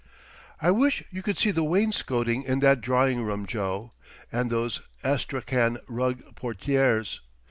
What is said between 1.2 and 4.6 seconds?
could see the wainscoting in that drawing room, Joe! And